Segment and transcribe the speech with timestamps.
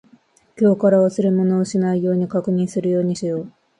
[0.57, 3.51] 今日から忘れ物をしないように確認するようにしよう。